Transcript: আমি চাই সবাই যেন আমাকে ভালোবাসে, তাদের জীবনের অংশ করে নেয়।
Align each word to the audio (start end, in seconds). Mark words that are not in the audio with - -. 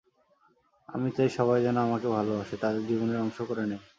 আমি 0.89 1.09
চাই 1.11 1.29
সবাই 1.29 1.59
যেন 1.61 1.77
আমাকে 1.77 2.07
ভালোবাসে, 2.07 2.55
তাদের 2.57 2.83
জীবনের 2.87 3.17
অংশ 3.17 3.37
করে 3.41 3.63
নেয়। 3.65 3.83